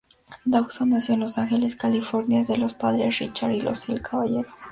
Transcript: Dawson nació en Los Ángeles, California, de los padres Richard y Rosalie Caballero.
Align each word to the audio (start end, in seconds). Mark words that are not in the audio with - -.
Dawson 0.47 0.89
nació 0.89 1.13
en 1.13 1.19
Los 1.19 1.37
Ángeles, 1.37 1.75
California, 1.75 2.41
de 2.41 2.57
los 2.57 2.73
padres 2.73 3.19
Richard 3.19 3.51
y 3.51 3.61
Rosalie 3.61 4.01
Caballero. 4.01 4.51